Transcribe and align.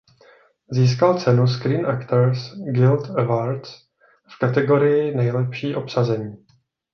Získal 0.71 1.19
cenu 1.19 1.47
Screen 1.47 1.85
Actors 1.85 2.53
Guild 2.73 3.09
Awards 3.09 3.69
v 4.35 4.39
kategorii 4.39 5.15
Nejlepší 5.15 5.75
obsazení. 5.75 6.45